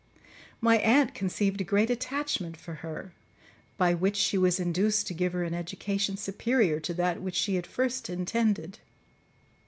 My 0.61 0.77
aunt 0.79 1.13
conceived 1.13 1.61
a 1.61 1.63
great 1.63 1.91
attachment 1.91 2.57
for 2.57 2.73
her, 2.81 3.13
by 3.77 3.93
which 3.93 4.15
she 4.15 4.35
was 4.35 4.59
induced 4.59 5.05
to 5.05 5.13
give 5.13 5.31
her 5.33 5.43
an 5.43 5.53
education 5.53 6.17
superior 6.17 6.79
to 6.79 6.93
that 6.95 7.21
which 7.21 7.35
she 7.35 7.53
had 7.53 7.65
at 7.65 7.71
first 7.71 8.09
intended. 8.09 8.79